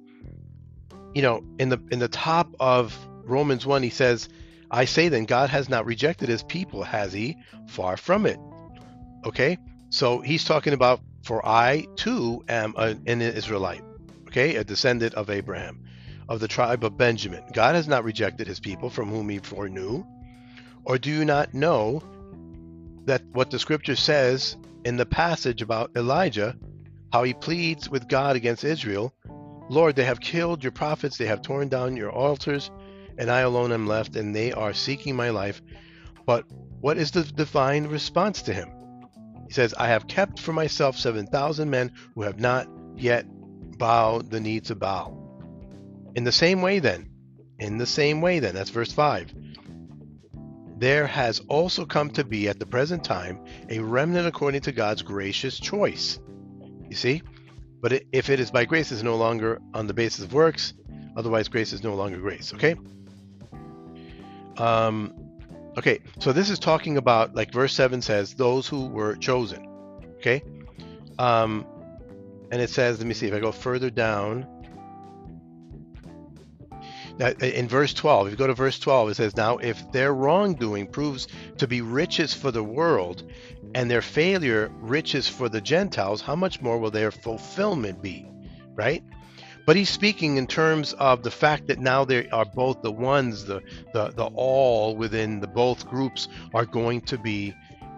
you 1.14 1.22
know, 1.22 1.44
in 1.58 1.70
the 1.70 1.80
in 1.92 2.00
the 2.00 2.08
top 2.08 2.54
of 2.60 2.98
Romans 3.24 3.66
1 3.66 3.84
he 3.84 3.90
says, 3.90 4.30
I 4.72 4.86
say 4.86 5.10
then 5.10 5.26
God 5.26 5.50
has 5.50 5.70
not 5.70 5.86
rejected 5.86 6.30
his 6.30 6.44
people, 6.44 6.84
has 6.84 7.14
he? 7.14 7.38
Far 7.68 7.98
from 7.98 8.26
it. 8.26 8.40
Okay? 9.26 9.58
So 9.90 10.20
he's 10.22 10.44
talking 10.44 10.74
about 10.74 11.02
for 11.24 11.46
I 11.46 11.88
too 11.96 12.44
am 12.48 12.74
a, 12.78 12.96
an 13.06 13.22
Israelite, 13.22 13.84
okay, 14.28 14.56
a 14.56 14.64
descendant 14.64 15.14
of 15.16 15.30
Abraham, 15.30 15.84
of 16.28 16.40
the 16.40 16.48
tribe 16.48 16.84
of 16.84 16.98
Benjamin. 16.98 17.44
God 17.54 17.76
has 17.76 17.88
not 17.88 18.04
rejected 18.04 18.48
his 18.48 18.60
people 18.60 18.90
from 18.90 19.10
whom 19.10 19.30
he 19.30 19.40
foreknew. 19.40 20.04
Or 20.86 20.98
do 20.98 21.12
you 21.12 21.26
not 21.26 21.54
know 21.54 22.02
that 23.06 23.22
what 23.34 23.52
the 23.52 23.60
scripture 23.60 23.96
says 23.96 24.56
in 24.86 24.98
the 24.98 25.06
passage 25.06 25.62
about 25.62 25.92
Elijah, 25.96 26.56
how 27.12 27.24
he 27.24 27.34
pleads 27.34 27.90
with 27.90 28.08
God 28.08 28.36
against 28.36 28.64
Israel 28.64 29.14
Lord, 29.70 29.96
they 29.96 30.06
have 30.06 30.20
killed 30.20 30.64
your 30.64 30.72
prophets, 30.72 31.18
they 31.18 31.28
have 31.28 31.44
torn 31.44 31.70
down 31.70 31.96
your 31.96 32.12
altars, 32.12 32.72
and 33.20 33.30
I 33.30 33.42
alone 33.42 33.72
am 33.72 33.86
left, 33.86 34.16
and 34.16 34.36
they 34.36 34.52
are 34.52 34.74
seeking 34.74 35.16
my 35.16 35.30
life. 35.30 35.62
But 36.26 36.46
what 36.82 36.98
is 36.98 37.12
the 37.12 37.24
divine 37.24 37.86
response 37.86 38.42
to 38.44 38.54
him? 38.54 38.72
He 39.48 39.54
says, 39.54 39.76
I 39.78 39.88
have 39.90 40.08
kept 40.08 40.40
for 40.40 40.54
myself 40.54 40.98
7,000 40.98 41.70
men 41.70 41.92
who 42.16 42.24
have 42.24 42.40
not 42.40 42.68
yet 42.96 43.26
bowed 43.78 44.32
the 44.32 44.40
knee 44.40 44.60
to 44.62 44.76
Baal. 44.76 45.16
In 46.16 46.24
the 46.24 46.32
same 46.32 46.64
way, 46.64 46.80
then, 46.80 47.12
in 47.60 47.78
the 47.78 47.86
same 47.86 48.22
way, 48.22 48.40
then, 48.40 48.56
that's 48.56 48.72
verse 48.72 48.92
5 48.92 49.34
there 50.80 51.06
has 51.06 51.42
also 51.48 51.86
come 51.86 52.10
to 52.12 52.24
be 52.24 52.48
at 52.48 52.60
the 52.60 52.66
present 52.66 53.04
time 53.04 53.44
a 53.70 53.80
remnant 53.80 54.28
according 54.28 54.62
to 54.62 54.72
God's 54.72 55.02
gracious 55.02 55.60
choice. 55.60 56.20
You 56.90 56.96
see? 56.96 57.22
But 57.82 58.04
if 58.12 58.30
it 58.30 58.40
is 58.40 58.52
by 58.52 58.66
grace, 58.66 58.92
it's 58.92 59.04
no 59.04 59.16
longer 59.16 59.62
on 59.74 59.88
the 59.88 59.94
basis 59.94 60.26
of 60.26 60.34
works. 60.34 60.74
Otherwise, 61.16 61.48
grace 61.48 61.74
is 61.74 61.84
no 61.84 61.96
longer 61.96 62.18
grace. 62.18 62.54
Okay? 62.54 62.76
Um, 64.58 65.14
okay, 65.78 66.00
so 66.20 66.34
this 66.34 66.50
is 66.50 66.60
talking 66.60 66.98
about, 66.98 67.36
like 67.36 67.54
verse 67.54 67.74
7 67.74 68.02
says, 68.02 68.34
those 68.34 68.68
who 68.68 68.88
were 68.88 69.16
chosen. 69.16 69.66
Okay? 70.18 70.44
Um, 71.18 71.66
and 72.52 72.62
it 72.62 72.70
says, 72.70 73.00
let 73.00 73.08
me 73.08 73.14
see 73.14 73.28
if 73.28 73.34
I 73.34 73.40
go 73.40 73.52
further 73.52 73.90
down 73.90 74.46
Uh, 77.20 77.34
in 77.42 77.68
verse 77.68 77.94
12, 77.94 78.28
if 78.28 78.32
you 78.32 78.38
go 78.38 78.48
to 78.48 78.54
verse 78.54 78.80
12, 78.80 79.10
it 79.10 79.16
says, 79.16 79.36
Now 79.36 79.58
if 79.58 79.92
their 79.92 80.14
wrongdoing 80.14 80.88
proves 80.88 81.28
to 81.58 81.68
be 81.68 81.82
riches 81.82 82.34
for 82.34 82.52
the 82.52 82.64
world, 82.64 83.30
and 83.76 83.92
their 83.92 84.02
failure 84.02 84.72
riches 84.80 85.28
for 85.28 85.50
the 85.50 85.62
Gentiles, 85.62 86.22
how 86.22 86.36
much 86.36 86.62
more 86.62 86.80
will 86.80 86.92
their 86.92 87.12
fulfillment 87.12 88.02
be? 88.02 88.26
Right? 88.76 89.04
but 89.70 89.76
he's 89.76 89.90
speaking 89.92 90.38
in 90.38 90.48
terms 90.48 90.94
of 90.94 91.22
the 91.22 91.30
fact 91.30 91.68
that 91.68 91.78
now 91.78 92.04
they 92.04 92.28
are 92.30 92.46
both 92.46 92.82
the 92.82 92.92
ones, 92.92 93.46
the 93.46 93.62
the 93.94 94.10
the 94.10 94.26
all 94.34 94.96
within 94.96 95.40
the 95.40 95.48
both 95.48 95.88
groups 95.88 96.28
are 96.56 96.66
going 96.66 97.00
to 97.02 97.20
be 97.20 97.54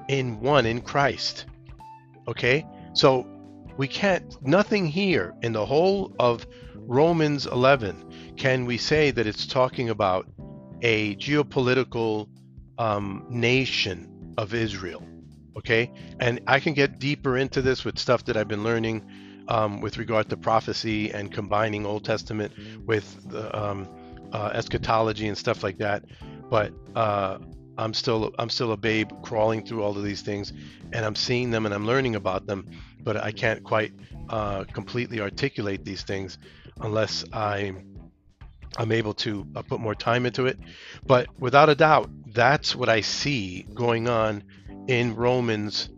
in 0.10 0.42
one 0.42 0.66
in 0.66 0.82
Christ. 0.82 1.46
Okay, 2.28 2.66
so 2.92 3.26
we 3.78 3.88
can't 3.88 4.36
nothing 4.46 4.86
here 4.86 5.34
in 5.44 5.54
the 5.54 5.66
whole 5.66 6.14
of 6.20 6.46
Romans 6.76 7.46
11 7.46 8.11
can 8.42 8.66
we 8.66 8.76
say 8.76 9.12
that 9.12 9.28
it's 9.28 9.46
talking 9.46 9.92
about 9.92 10.26
a 10.82 11.16
geopolitical 11.18 12.28
um, 12.80 13.24
nation 13.30 14.34
of 14.36 14.56
Israel. 14.56 15.04
Okay, 15.56 15.92
and 16.20 16.40
I 16.48 16.60
can 16.60 16.74
get 16.74 16.98
deeper 16.98 17.38
into 17.38 17.62
this 17.62 17.86
with 17.86 18.00
stuff 18.00 18.26
that 18.26 18.36
I've 18.36 18.48
been 18.48 18.64
learning 18.64 19.06
um, 19.48 19.80
with 19.80 20.00
regard 20.00 20.28
to 20.30 20.38
prophecy 20.38 21.12
and 21.12 21.32
combining 21.32 21.86
Old 21.86 22.04
Testament 22.04 22.52
with 22.88 23.06
the 23.30 23.46
um, 23.56 23.88
uh, 24.34 24.50
eschatology 24.56 25.28
and 25.28 25.38
stuff 25.38 25.62
like 25.62 25.78
that. 25.78 26.04
But 26.50 26.74
uh, 26.96 27.38
I'm 27.78 27.94
still 27.94 28.34
I'm 28.40 28.50
still 28.50 28.72
a 28.72 28.78
babe 28.78 29.12
crawling 29.22 29.64
through 29.64 29.84
all 29.84 29.96
of 29.96 30.04
these 30.04 30.24
things, 30.24 30.52
and 30.94 31.06
I'm 31.06 31.16
seeing 31.16 31.52
them 31.52 31.68
and 31.68 31.76
I'm 31.76 31.86
learning 31.86 32.16
about 32.16 32.48
them, 32.48 32.66
but 33.04 33.18
I 33.18 33.32
can't 33.32 33.64
quite 33.64 33.92
uh, 34.30 34.64
completely 34.64 35.20
articulate 35.22 35.86
these 35.86 36.02
things 36.02 36.40
unless 36.80 37.24
I 37.32 37.76
I'm 38.78 38.92
able 38.92 39.14
to 39.16 39.46
uh, 39.56 39.62
put 39.62 39.80
more 39.80 39.96
time 39.96 40.26
into 40.26 40.46
it. 40.46 40.58
But 41.06 41.28
without 41.40 41.70
a 41.70 41.76
doubt, 41.76 42.10
that's 42.28 42.76
what 42.76 42.90
I 42.90 43.02
see 43.02 43.64
going 43.74 44.08
on 44.08 44.44
in 44.88 45.16
Romans 45.16 45.90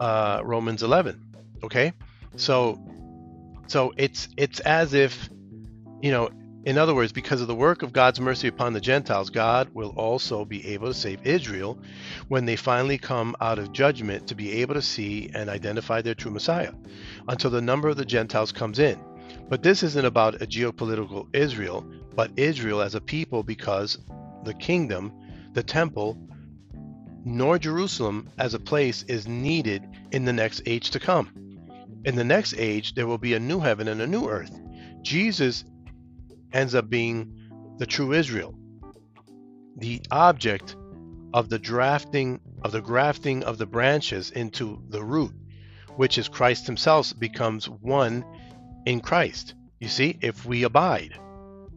uh, 0.00 0.42
Romans 0.44 0.82
11. 0.82 1.20
Okay, 1.62 1.92
so 2.36 2.78
so 3.66 3.92
it's 3.96 4.28
it's 4.36 4.60
as 4.60 4.94
if 4.94 5.28
you 6.00 6.10
know 6.10 6.30
in 6.66 6.78
other 6.78 6.96
words, 6.96 7.12
because 7.12 7.40
of 7.40 7.46
the 7.46 7.54
work 7.54 7.84
of 7.84 7.92
God's 7.92 8.18
mercy 8.18 8.48
upon 8.48 8.72
the 8.72 8.80
Gentiles, 8.80 9.30
God 9.30 9.68
will 9.72 9.90
also 9.90 10.44
be 10.44 10.66
able 10.74 10.88
to 10.88 10.94
save 10.94 11.24
Israel 11.24 11.78
when 12.26 12.44
they 12.44 12.56
finally 12.56 12.98
come 12.98 13.36
out 13.40 13.60
of 13.60 13.72
judgment 13.72 14.26
to 14.26 14.34
be 14.34 14.50
able 14.62 14.74
to 14.74 14.82
see 14.82 15.30
and 15.32 15.48
identify 15.48 16.02
their 16.02 16.16
true 16.16 16.32
Messiah 16.32 16.72
until 17.28 17.50
the 17.50 17.60
number 17.60 17.88
of 17.88 17.96
the 17.96 18.04
Gentiles 18.04 18.50
comes 18.50 18.80
in. 18.80 18.98
But 19.48 19.62
this 19.62 19.82
isn't 19.82 20.04
about 20.04 20.42
a 20.42 20.46
geopolitical 20.46 21.28
Israel, 21.34 21.86
but 22.14 22.30
Israel 22.36 22.80
as 22.80 22.94
a 22.94 23.00
people 23.00 23.42
because 23.42 23.98
the 24.44 24.54
kingdom, 24.54 25.12
the 25.52 25.62
temple, 25.62 26.18
nor 27.24 27.58
Jerusalem 27.58 28.30
as 28.38 28.54
a 28.54 28.60
place 28.60 29.02
is 29.04 29.26
needed 29.26 29.82
in 30.12 30.24
the 30.24 30.32
next 30.32 30.62
age 30.66 30.90
to 30.90 31.00
come. 31.00 31.30
In 32.04 32.14
the 32.14 32.24
next 32.24 32.54
age, 32.56 32.94
there 32.94 33.06
will 33.06 33.18
be 33.18 33.34
a 33.34 33.40
new 33.40 33.60
heaven 33.60 33.88
and 33.88 34.00
a 34.00 34.06
new 34.06 34.28
earth. 34.28 34.56
Jesus 35.02 35.64
ends 36.52 36.74
up 36.74 36.88
being 36.88 37.32
the 37.78 37.86
true 37.86 38.12
Israel. 38.12 38.54
The 39.76 40.00
object 40.10 40.76
of 41.34 41.48
the 41.48 41.58
drafting 41.58 42.40
of 42.62 42.72
the 42.72 42.80
grafting 42.80 43.44
of 43.44 43.58
the 43.58 43.66
branches 43.66 44.30
into 44.30 44.82
the 44.88 45.04
root, 45.04 45.32
which 45.96 46.18
is 46.18 46.28
Christ 46.28 46.66
himself, 46.66 47.16
becomes 47.18 47.68
one 47.68 48.24
in 48.86 49.00
Christ. 49.00 49.54
You 49.80 49.88
see, 49.88 50.18
if 50.22 50.46
we 50.46 50.62
abide. 50.62 51.18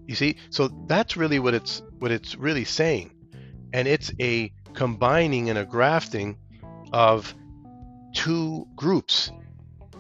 You 0.08 0.16
see, 0.16 0.38
so 0.50 0.70
that's 0.88 1.18
really 1.18 1.40
what 1.40 1.54
it's 1.54 1.82
what 2.00 2.12
it's 2.12 2.36
really 2.36 2.64
saying. 2.64 3.12
And 3.74 3.88
it's 3.88 4.12
a 4.20 4.52
combining 4.74 5.50
and 5.50 5.60
a 5.60 5.66
grafting 5.66 6.38
of 6.94 7.36
two 8.14 8.68
groups. 8.76 9.32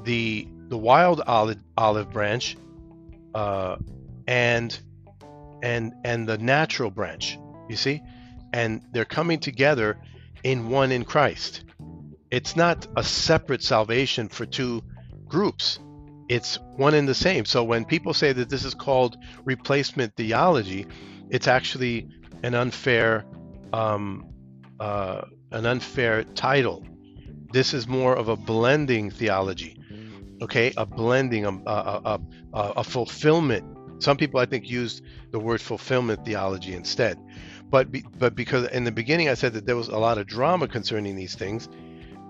The 0.03 0.47
the 0.69 0.77
wild 0.77 1.21
olive 1.21 1.61
olive 1.77 2.11
branch 2.11 2.55
uh, 3.35 3.75
and 4.27 4.79
and 5.61 5.93
and 6.03 6.27
the 6.27 6.37
natural 6.37 6.91
branch 6.91 7.37
you 7.67 7.75
see 7.75 8.01
and 8.53 8.81
they're 8.91 9.05
coming 9.05 9.39
together 9.39 9.97
in 10.43 10.69
one 10.69 10.91
in 10.91 11.03
christ 11.03 11.63
it's 12.31 12.55
not 12.55 12.87
a 12.95 13.03
separate 13.03 13.61
salvation 13.61 14.29
for 14.29 14.45
two 14.45 14.81
groups 15.27 15.79
it's 16.29 16.59
one 16.77 16.93
and 16.93 17.07
the 17.07 17.15
same. 17.15 17.43
So 17.45 17.63
when 17.63 17.85
people 17.85 18.13
say 18.13 18.31
that 18.33 18.49
this 18.49 18.63
is 18.63 18.73
called 18.73 19.17
replacement 19.45 20.15
theology 20.15 20.87
it's 21.29 21.47
actually 21.47 22.07
an 22.43 22.55
unfair 22.55 23.25
um, 23.73 24.25
uh, 24.79 25.21
an 25.51 25.65
unfair 25.65 26.23
title. 26.23 26.83
This 27.51 27.73
is 27.73 27.87
more 27.87 28.15
of 28.15 28.29
a 28.29 28.35
blending 28.35 29.11
theology 29.11 29.79
okay? 30.41 30.73
A 30.77 30.85
blending 30.85 31.45
a, 31.45 31.49
a, 31.49 32.19
a, 32.53 32.59
a 32.77 32.83
fulfillment. 32.83 33.65
Some 34.01 34.17
people, 34.17 34.39
I 34.39 34.45
think, 34.45 34.69
used 34.69 35.03
the 35.31 35.39
word 35.39 35.61
fulfillment 35.61 36.25
theology 36.25 36.73
instead. 36.73 37.17
But 37.69 37.91
be, 37.91 38.03
but 38.17 38.35
because 38.35 38.67
in 38.69 38.83
the 38.83 38.91
beginning 38.91 39.29
I 39.29 39.33
said 39.33 39.53
that 39.53 39.65
there 39.65 39.75
was 39.75 39.89
a 39.89 39.97
lot 39.97 40.17
of 40.17 40.25
drama 40.25 40.67
concerning 40.67 41.15
these 41.15 41.35
things, 41.35 41.69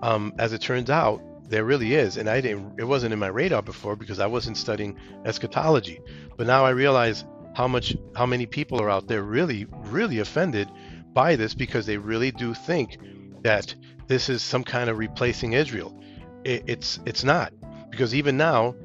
um, 0.02 0.34
as 0.38 0.52
it 0.52 0.60
turns 0.60 0.90
out, 0.90 1.22
there 1.50 1.64
really 1.64 1.94
is, 1.94 2.16
and 2.16 2.30
I 2.30 2.40
didn't. 2.40 2.78
It 2.78 2.84
wasn't 2.84 3.12
in 3.12 3.18
my 3.18 3.26
radar 3.26 3.60
before 3.60 3.96
because 3.96 4.20
I 4.20 4.26
wasn't 4.26 4.56
studying 4.56 4.96
eschatology. 5.24 6.00
But 6.36 6.46
now 6.46 6.64
I 6.64 6.70
realize 6.70 7.24
how 7.54 7.66
much, 7.66 7.96
how 8.14 8.24
many 8.24 8.46
people 8.46 8.80
are 8.80 8.88
out 8.88 9.08
there 9.08 9.22
really, 9.22 9.66
really 9.86 10.20
offended 10.20 10.70
by 11.12 11.34
this 11.34 11.52
because 11.54 11.86
they 11.86 11.98
really 11.98 12.30
do 12.30 12.54
think 12.54 12.98
that 13.42 13.74
this 14.06 14.28
is 14.28 14.42
some 14.42 14.62
kind 14.62 14.88
of 14.88 14.96
replacing 14.96 15.54
Israel. 15.54 16.00
It, 16.44 16.62
it's 16.68 17.00
it's 17.04 17.24
not 17.24 17.52
because 17.90 18.14
even 18.14 18.36
now 18.36 18.76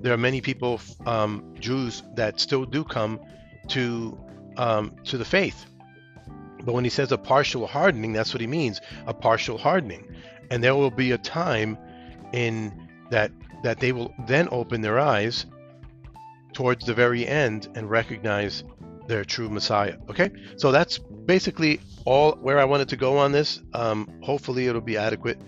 there 0.00 0.14
are 0.14 0.18
many 0.18 0.40
people, 0.40 0.80
um, 1.04 1.54
Jews, 1.60 2.02
that 2.14 2.40
still 2.40 2.64
do 2.64 2.84
come 2.84 3.20
to 3.68 4.18
um, 4.56 4.96
to 5.04 5.18
the 5.18 5.26
faith. 5.26 5.66
But 6.64 6.72
when 6.72 6.84
he 6.84 6.90
says 6.90 7.12
a 7.12 7.18
partial 7.18 7.66
hardening, 7.66 8.14
that's 8.14 8.32
what 8.32 8.40
he 8.40 8.46
means, 8.46 8.80
a 9.06 9.12
partial 9.12 9.58
hardening. 9.58 10.08
And 10.50 10.64
there 10.64 10.74
will 10.74 10.90
be 10.90 11.12
a 11.12 11.18
time 11.18 11.76
in 12.34 12.88
that 13.10 13.30
that 13.62 13.78
they 13.78 13.92
will 13.92 14.12
then 14.26 14.48
open 14.50 14.80
their 14.82 14.98
eyes 14.98 15.46
towards 16.52 16.84
the 16.84 16.92
very 16.92 17.26
end 17.26 17.68
and 17.74 17.88
recognize 17.88 18.64
their 19.06 19.24
true 19.24 19.48
Messiah. 19.48 19.96
Okay, 20.10 20.30
so 20.56 20.72
that's 20.72 20.98
basically 20.98 21.80
all 22.04 22.32
where 22.32 22.58
I 22.58 22.64
wanted 22.64 22.88
to 22.90 22.96
go 22.96 23.18
on 23.18 23.32
this. 23.32 23.62
Um, 23.72 24.20
hopefully, 24.22 24.66
it'll 24.66 24.80
be 24.80 24.96
adequate 24.96 25.40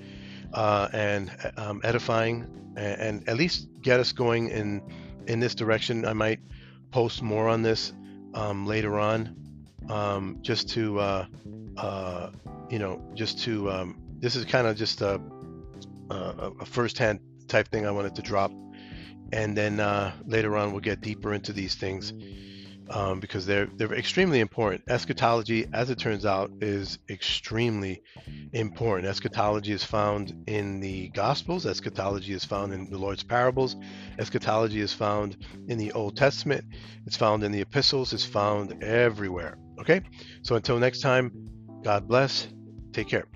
uh, 0.54 0.88
and 0.92 1.30
um, 1.56 1.80
edifying, 1.84 2.46
and, 2.76 3.00
and, 3.00 3.28
at 3.28 3.36
least 3.36 3.68
get 3.82 4.00
us 4.00 4.12
going 4.12 4.48
in 4.48 4.82
in 5.26 5.40
this 5.40 5.54
direction. 5.54 6.06
I 6.06 6.12
might 6.12 6.40
post 6.92 7.22
more 7.22 7.48
on 7.48 7.62
this 7.62 7.92
um, 8.34 8.66
later 8.66 8.98
on, 8.98 9.36
um, 9.88 10.38
just 10.40 10.68
to 10.70 11.00
uh, 11.00 11.26
uh, 11.76 12.30
you 12.70 12.78
know, 12.78 13.02
just 13.14 13.40
to 13.40 13.70
um, 13.70 13.98
this 14.18 14.36
is 14.36 14.44
kind 14.44 14.66
of 14.66 14.76
just 14.76 15.02
a, 15.02 15.20
a, 16.10 16.50
a 16.60 16.66
first-hand 16.66 17.20
type 17.48 17.68
thing 17.68 17.86
I 17.86 17.90
wanted 17.90 18.14
to 18.16 18.22
drop, 18.22 18.50
and 19.32 19.56
then 19.56 19.80
uh, 19.80 20.12
later 20.24 20.56
on 20.56 20.72
we'll 20.72 20.80
get 20.80 21.00
deeper 21.00 21.32
into 21.32 21.52
these 21.52 21.74
things 21.74 22.12
um, 22.90 23.20
because 23.20 23.46
they're 23.46 23.66
they're 23.76 23.92
extremely 23.94 24.40
important. 24.40 24.82
Eschatology, 24.88 25.66
as 25.72 25.90
it 25.90 25.98
turns 25.98 26.24
out, 26.24 26.50
is 26.60 26.98
extremely 27.08 28.02
important. 28.52 29.08
Eschatology 29.08 29.72
is 29.72 29.84
found 29.84 30.44
in 30.46 30.80
the 30.80 31.08
Gospels. 31.08 31.66
Eschatology 31.66 32.32
is 32.32 32.44
found 32.44 32.72
in 32.72 32.90
the 32.90 32.98
Lord's 32.98 33.22
parables. 33.22 33.76
Eschatology 34.18 34.80
is 34.80 34.92
found 34.92 35.36
in 35.68 35.78
the 35.78 35.92
Old 35.92 36.16
Testament. 36.16 36.64
It's 37.06 37.16
found 37.16 37.42
in 37.42 37.52
the 37.52 37.60
epistles. 37.60 38.12
It's 38.12 38.24
found 38.24 38.82
everywhere. 38.82 39.58
Okay, 39.80 40.00
so 40.42 40.54
until 40.54 40.78
next 40.78 41.00
time, 41.00 41.32
God 41.82 42.08
bless. 42.08 42.48
Take 42.92 43.08
care. 43.08 43.26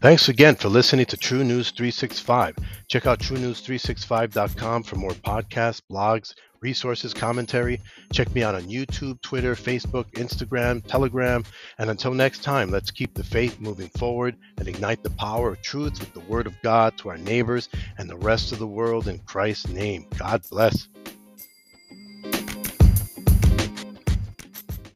Thanks 0.00 0.28
again 0.28 0.54
for 0.54 0.68
listening 0.68 1.06
to 1.06 1.16
True 1.16 1.42
News 1.42 1.72
365. 1.72 2.54
Check 2.86 3.06
out 3.06 3.18
truenews365.com 3.18 4.84
for 4.84 4.94
more 4.94 5.10
podcasts, 5.10 5.82
blogs, 5.90 6.34
resources, 6.60 7.12
commentary. 7.12 7.80
Check 8.12 8.32
me 8.32 8.44
out 8.44 8.54
on 8.54 8.62
YouTube, 8.62 9.20
Twitter, 9.22 9.56
Facebook, 9.56 10.04
Instagram, 10.12 10.84
Telegram. 10.86 11.42
And 11.78 11.90
until 11.90 12.14
next 12.14 12.44
time, 12.44 12.70
let's 12.70 12.92
keep 12.92 13.12
the 13.14 13.24
faith 13.24 13.58
moving 13.58 13.88
forward 13.88 14.36
and 14.56 14.68
ignite 14.68 15.02
the 15.02 15.10
power 15.10 15.50
of 15.50 15.62
truth 15.62 15.98
with 15.98 16.14
the 16.14 16.20
Word 16.20 16.46
of 16.46 16.54
God 16.62 16.96
to 16.98 17.08
our 17.08 17.18
neighbors 17.18 17.68
and 17.98 18.08
the 18.08 18.16
rest 18.18 18.52
of 18.52 18.60
the 18.60 18.68
world 18.68 19.08
in 19.08 19.18
Christ's 19.18 19.66
name. 19.66 20.06
God 20.16 20.42
bless. 20.48 20.86